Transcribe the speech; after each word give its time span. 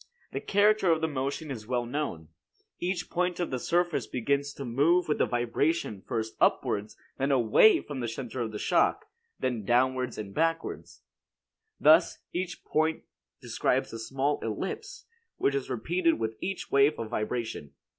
The 0.31 0.41
character 0.41 0.91
of 0.91 0.99
the 0.99 1.07
motion 1.07 1.51
is 1.51 1.67
well 1.67 1.85
known. 1.85 2.29
Each 2.79 3.07
point 3.07 3.39
of 3.39 3.51
the 3.51 3.59
surface 3.59 4.07
begins 4.07 4.51
to 4.53 4.65
move 4.65 5.07
with 5.07 5.19
the 5.19 5.27
vibration 5.27 6.01
first 6.07 6.33
upwards, 6.41 6.97
then 7.19 7.29
away 7.31 7.81
from 7.81 7.99
the 7.99 8.07
center 8.07 8.41
of 8.41 8.59
shock, 8.59 9.05
then 9.39 9.63
downward 9.63 10.17
and 10.17 10.33
backwards. 10.33 11.03
Thus, 11.79 12.17
each 12.33 12.63
point 12.65 13.03
describes 13.41 13.93
a 13.93 13.99
small 13.99 14.39
ellipse, 14.41 15.05
which 15.37 15.53
is 15.53 15.69
repeated 15.69 16.17
with 16.17 16.35
each 16.41 16.71
wave 16.71 16.97
of 16.97 17.11
vibration. 17.11 17.75